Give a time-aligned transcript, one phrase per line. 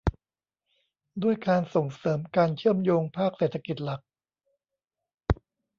[1.23, 4.01] ด้วยการส่งเสริมการเชื่อมโยงภาคเศรษฐกิจหลัก